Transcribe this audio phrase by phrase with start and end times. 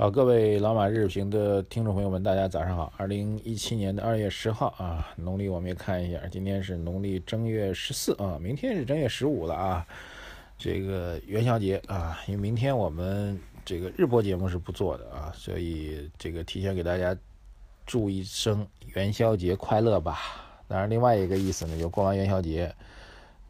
[0.00, 2.92] 好，各位老马日评的听众朋友们，大家早上好。
[2.96, 9.84] 二零一七年的二月十号啊，农历我们也看一下，今天是农历正月十四啊，明天是正月十五了啊。
[10.56, 17.16] 这个元宵节啊，因为明天我们这个日播节目是不做的啊，所以这个提前给大家
[17.84, 20.16] 祝一声元宵节快乐吧。
[20.68, 22.72] 当然，另外一个意思呢，就过完元宵节，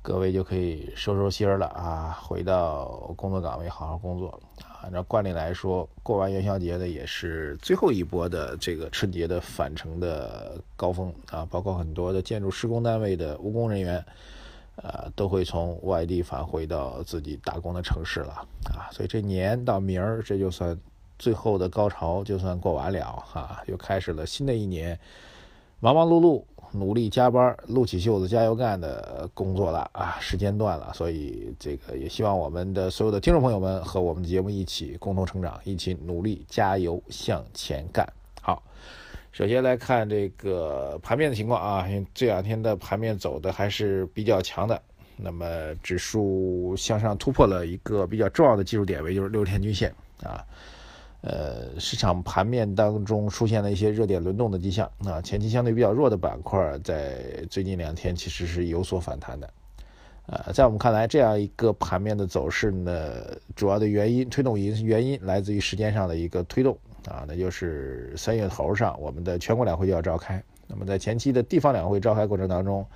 [0.00, 4.40] 各位就可以收收心儿了啊，回到工作岗位好好工作。
[4.80, 14.02] 按照惯例来说，过完元宵节呢，也是最后一波的这个春节的返程的高峰啊，包括很多的建筑施工单位的务工人员，
[14.76, 18.32] 呃，都会从外地返回到自己打工的城市了
[18.64, 20.78] 啊，所以这年到明儿，这就算
[21.18, 24.98] 最后的高潮，就算过完了哈，又开始了新的一年，
[25.80, 26.42] 忙忙碌碌。
[26.72, 30.18] 努力加班，撸起袖子加油干的工作了啊！
[30.20, 38.06] 时间段了，所以这个也希望我们的所有的听众朋友们和我们的节目一起共同成长，一起努力加油向前干。
[38.40, 38.62] 好，
[39.32, 44.80] 首先来看这个盘面的情况啊，这两天的盘面走的还是比较强的，
[45.16, 50.44] 那么指数向上突破了一个比较重要的技术点位，就是六十天均线啊。
[51.20, 59.50] 呃，市场盘面当中出现了一些热点轮动的迹象啊，前期相对比较弱的板块，在最近两天其实是有所反弹的。
[60.26, 63.12] 呃，在我们看来，这样一个盘面的走势呢，
[63.56, 72.86] 主要的原因推动因原因来自于时间上的一个推动啊，那就是三月头上我们的全国两会就要召开，那么在前期的地方两会召开过程当中，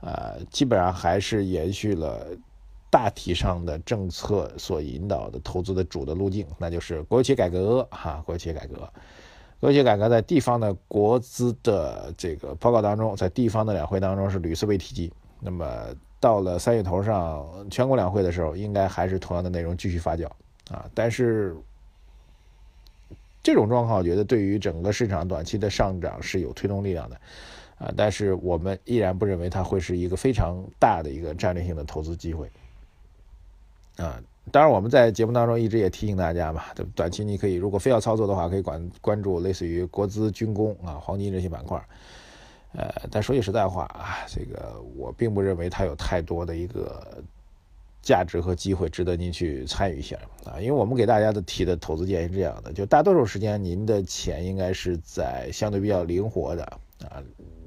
[0.00, 2.26] 呃，基本上还是延续了。
[2.92, 8.74] 大体上的政策所引导的投资的主的路径，那就是国有企业改革哈，国有企业改革，
[9.60, 15.10] 国有企业改革在地方的国资的这个报告当中，在地方的两会当中是屡次被提及。
[15.40, 15.86] 那么
[16.20, 20.26] 到了三月头上全国两会的时候，应该还是同样的内容继续发酵
[20.70, 20.84] 啊。
[20.92, 21.56] 但是
[23.42, 27.16] 这种状况，我觉得对于整个市场短期的上涨是有推动力量的
[27.78, 27.90] 啊。
[27.96, 32.50] 但是我们依然不认为它会是一个非常大的一个战略性的投资机会。
[33.96, 34.20] 啊，
[34.50, 36.64] 当然我们在节目当中一直也提醒大家嘛，
[36.94, 41.80] 短期你可以如果非要操作的话，可以关关注类似于国资、军工啊、黄金这些板块。
[42.74, 47.22] 呃，但说句实在话啊，这个我并不认为它有太多的一个
[48.00, 50.16] 价值和机会值得您去参与一下
[50.46, 56.64] 啊，因为我们给大家的提的投资建议是这样的，就大多数时间您的钱应该是在相对比较灵活的
[57.10, 57.22] 啊，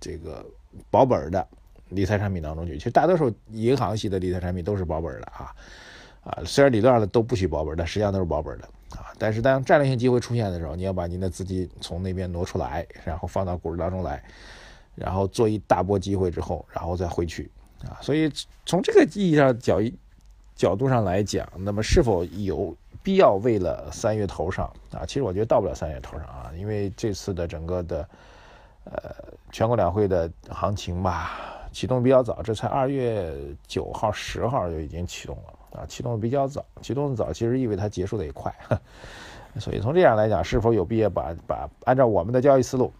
[0.00, 0.44] 这个
[0.90, 1.46] 保本的
[1.90, 2.76] 理财产品当中去。
[2.76, 5.54] 其实大多数银行系的理财产品都是保本的啊。
[6.28, 9.08] 啊，虽然理论上都不许保本，但实际上都是保本的啊。
[9.18, 14.22] 但是当战略性机会出现的时候，你要把您的资金从那边挪出来，然后放到股市当中来，
[14.94, 17.50] 然后做一大波机会之后，然后再回去
[17.88, 17.96] 啊。
[18.02, 18.30] 所以
[18.66, 19.80] 从这个意义上角
[20.54, 25.06] 角度上来讲，那么是否有必要为了三月头上啊？
[25.06, 28.08] 其实我觉得到不了三月头上啊，因为这次的整个的
[28.84, 29.14] 呃
[29.50, 33.34] 全国两会的行情吧，启动比较早，这才二月
[33.66, 35.54] 九号、十号就已经启动了。
[35.72, 38.54] 啊，启动的比较早，启动的早，其实意味它结束的也快，
[39.60, 42.92] 所以从这样来讲，是否有必要把把按照我们的交易思路，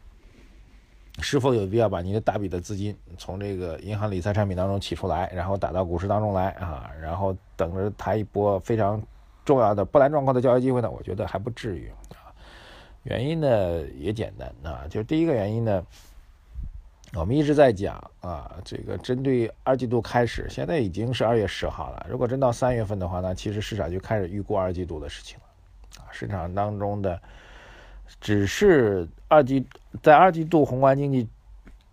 [1.21, 9.03] 是否有必要把您的大笔的资金从这个银行理财产品当中取出来，然后打到股市当中来啊，然后等着它一波非常
[9.45, 10.91] 重要的波澜壮阔的交易机会呢？
[10.91, 12.29] 我觉得还不至于啊，
[13.05, 15.85] 原因呢也简单啊，就第一个原因呢。
[17.15, 22.07] 我们一直在讲啊，这个针对二季度开始，现在已经是二月十号了。
[22.09, 26.03] 如果真到三月份的话，那其实市场就开始预估二季度的事情了。
[26.03, 27.21] 啊，市场当中的
[28.21, 29.67] 只是二季
[30.03, 31.27] 在二季度宏观经济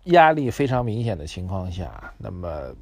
[0.04, 2.74] 压力非常明显的情况下，那么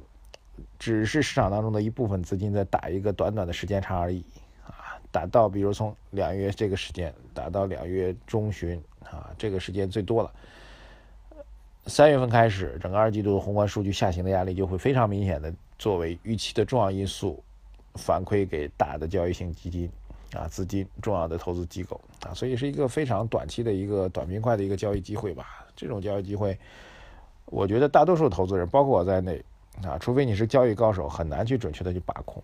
[0.77, 4.23] 只是市场当中的一部分资金在打一个短短的时间差而已。
[4.67, 10.31] 啊，打到比如从两月这个时间打到两月中旬啊，这个时间最多了。
[11.87, 17.43] 三月份开始，整个二季度的宏观数据下行的压力就会非常明显的作为预期的重要因素，
[17.93, 19.87] 反馈给大的交易性基金
[20.33, 25.63] 啊资金重要的投资机构啊，所以是一个非常短期的一个短平快的一个交易机会吧。
[25.75, 26.57] 这种交易机会，
[27.45, 29.39] 我觉得大多数投资人，包括我在内
[29.83, 32.41] 啊，除非你是交易高手，很难去准确的去把控。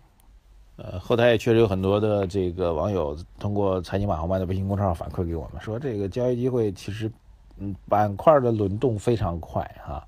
[0.76, 7.10] 呃，后台也确实有很多的这个网友通过财经马后曼的微信公众号反馈给我们说，这个交易机会其实。
[7.58, 10.06] 嗯，板块的轮动非常快哈，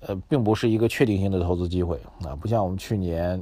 [0.00, 3.40] 呃，并不是一个确定性的投资机会啊，不像我们去年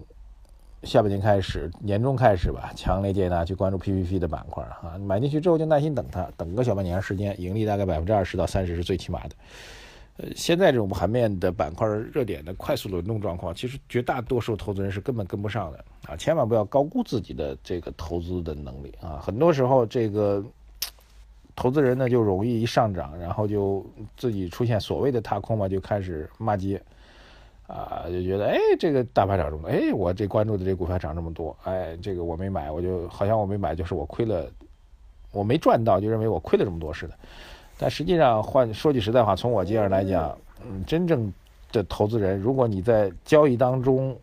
[0.83, 9.31] 下半年开始，年中开始吧，强烈建议大家去关注 PPP 的板块啊，买进去之后就耐心等它，等个小半年时间，盈利大概百分之二十到三十是最起码的。
[10.19, 20.45] 呃，现在这种盘面的板块热点的快速轮动状况，其实绝大多数投资人是根本跟不上的啊，千万不要高估自己的这个投资的能力啊，很多时候这个。
[21.59, 23.85] 投资人呢就容易一上涨，然后就
[24.17, 26.81] 自己出现所谓的踏空嘛，就开始骂街，
[27.67, 34.49] 啊，就觉得哎，这个大盘涨这么多，哎，我这关注的这股票涨这么多，哎，这个我没买，我就好像我没买就是我亏了，
[35.33, 37.15] 我没赚到，就认为我亏了这么多似的。
[37.77, 41.33] 但实际上，换说句实在话，从我经验来讲，嗯，真正
[41.73, 44.17] 的投资人，如果你在交易当中，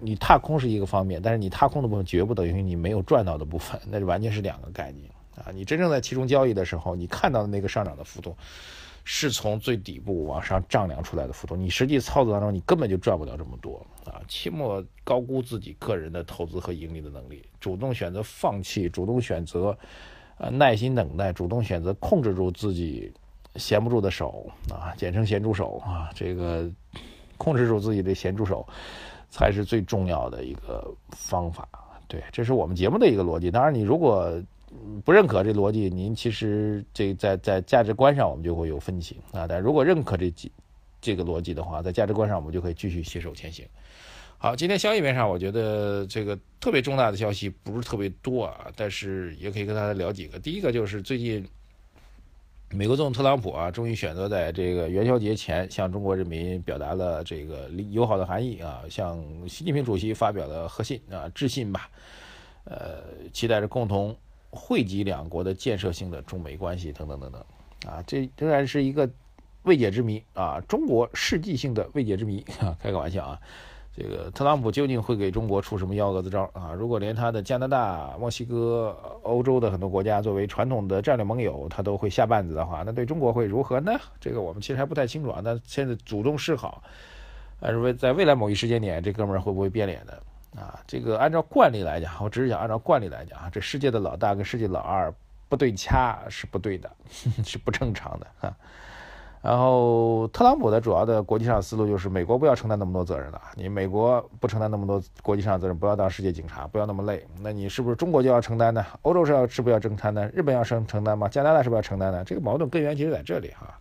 [0.00, 5.08] 你踏空是一个方面，但是你踏空的部分绝不等于你没有赚到的部分，那就完全是两个概念。
[5.36, 8.36] 啊，你真正在其中交易的时候，你看到的那个上涨的幅度，
[9.04, 11.56] 是从最底部往上丈量出来的幅度。
[11.56, 14.20] 你实际操作当中，你根本就赚不了这么多啊！
[14.28, 19.76] 期末高估自己个人的投资和盈利的能力，主动选择放弃，主动选择
[20.36, 23.12] 呃耐心等待，主动选择控制住自己
[23.56, 26.70] 闲不住的手啊，简称闲住手啊，这个
[27.38, 28.66] 控制住自己的闲住手，
[29.30, 31.66] 才是最重要的一个方法。
[32.06, 33.50] 对，这是我们节目的一个逻辑。
[33.50, 34.30] 当然，你如果
[35.04, 39.46] 不认可这逻辑，您其实这在在价值观上我们就会有分歧啊。
[39.46, 40.50] 但如果认可这几
[41.00, 43.66] 这个逻辑的话，在价值观上我们就可以继续携手前行。
[44.38, 50.38] 好，今天消息面上，我觉得这个特别重大的消息不是特别多啊，但是也可以跟大家聊几个。
[50.38, 51.46] 第一个就是最近
[52.70, 61.88] 美国总统特朗普啊，终于选择在这个元宵节前向中国人民表达了这个友好的含义啊，向习近平主席发表了贺信啊致信吧，
[62.64, 63.02] 呃，
[63.32, 64.16] 期待着共同。
[64.54, 67.42] 惠及两国的建设性的中美关系等等等等，
[67.90, 69.08] 啊，这仍然是一个
[69.62, 72.44] 未解之谜啊，中国世纪性的未解之谜。
[72.78, 73.40] 开个玩笑啊，
[73.96, 76.74] 这个特朗普究竟会给中国出什么幺蛾子招啊？
[76.74, 83.92] 如果连他的加拿大、墨西哥、欧洲的很多国家作为传统的战略盟友，他都会下绊子的话，那对中国会如何呢？
[84.20, 85.40] 这个我们其实还不太清楚啊。
[85.42, 86.82] 那现在主动示好，
[87.58, 90.12] 但是为在未来某一时间点，这哥们儿会不会变脸呢？
[90.56, 95.12] 啊，这个按照惯例来讲，我只是想按照惯例来讲啊，这世界的老大跟世界老二
[95.48, 96.90] 不对掐是不对的，
[97.42, 98.54] 是不正常的哈。
[99.40, 108.84] 然后特朗普的主要的国际上思路就是美国不要承担那么多责任了，你美国不承担那么多国际上责任，不要当世界警察，不要那么累，那你是不是中国就要承担呢？
[109.02, 110.28] 欧洲是要是不是要承担呢？
[110.34, 111.28] 日本要承承担吗？
[111.28, 112.22] 加拿大是不是要承担呢？
[112.24, 113.80] 这个矛盾根源其实在这里哈。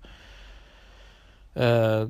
[1.54, 2.10] 呃。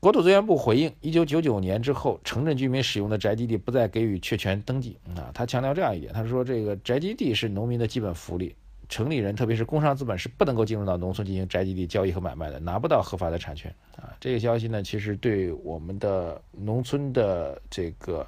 [0.00, 4.98] 国土资源部回应，一九九九年之后，城镇居民使用的宅基地不再给予确权登记。
[5.16, 8.54] 啊，他强调这样一点，他说这个宅基地是农民的基本福利，
[8.88, 13.74] 城里人特别是工商资本是不能够进入到农村进行宅基地交易和买卖的，拿不到合法的产权。
[13.96, 18.26] 啊，这个消息呢，其实对我们的农村的这个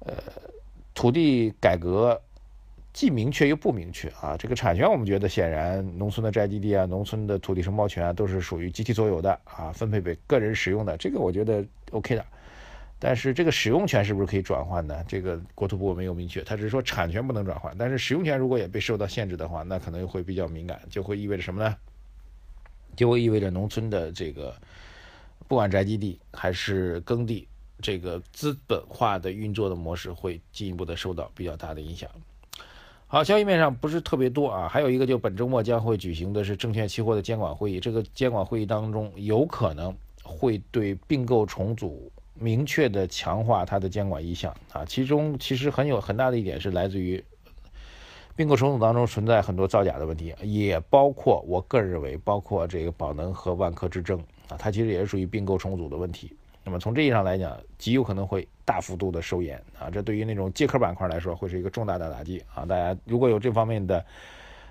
[0.00, 0.14] 呃
[0.94, 2.20] 土地改革。
[2.94, 4.36] 既明确又不明确啊！
[4.38, 12.24] 这个产权，我们觉得显然，农村的宅基地啊，农村的土地承包权啊，都是属于集体所有的啊，分配给个人使用的，这个我觉得 OK 的。
[13.00, 15.04] 但是这个使用权是不是可以转换呢？
[15.08, 21.76] 这个国土部没有明确，他只是说产权不能转换，但是使用权如果也被受到限制的话，那可能又会比较敏感，就会意味着什么呢？
[22.94, 24.54] 就会意味着农村的这个
[25.48, 27.48] 不管宅基地还是耕地，
[27.82, 32.08] 这个资本化的运作的模式会进一步的受到比较大的影响。
[33.14, 47.22] 好，消息面上不是特别多啊，还有一个就本周末将会举行的是证券期货的监管会议，这个监管会议当中有可能会对并购重组明确的强化它的监管意向啊，其中其实很有很大的一点是来自于
[48.34, 54.18] 并购重组当中存在很多造假的问题，也包括我个人认为，包括这个宝能和万科之争
[54.48, 56.32] 啊，它其实也是属于并购重组的问题。
[56.64, 62.64] 那么从这意义上来讲，极有可能会大幅度的收严啊，这对于那种借壳板块来说，会是一个重大的打击啊！
[62.64, 64.02] 大家如果有这方面的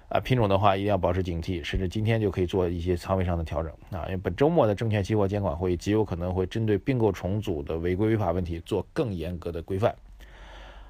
[0.10, 4.06] 啊品种的话，一定要保持警惕，甚至今天就可以做一些仓位上的调整啊！
[4.08, 9.96] 因为本周末的证券期货监管会极有可能会针对并购重组的违规违法问题做更严格的规范。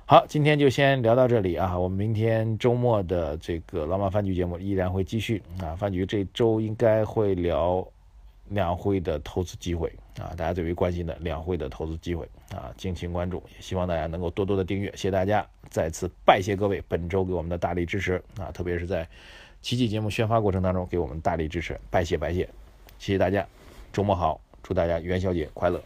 [0.05, 1.77] 好，今天就先聊到这里啊！
[1.77, 5.75] 我们明天周末的这个老马饭局节目依然会继续啊！
[5.75, 7.85] 饭局这周应该会聊。
[8.49, 19.07] 两会的投资机会啊，大家最为关心的两会的投资机会啊，敬请关注，也希望大家能够多多的订阅，谢谢大家，再次拜谢各位本周给我们的大力支持啊，特别是在
[19.61, 22.47] 奇迹节目宣发过程当中给我们大力支持，拜谢拜谢，
[22.99, 23.47] 谢谢大家，
[23.91, 25.81] 周末好，祝大家元宵节快乐。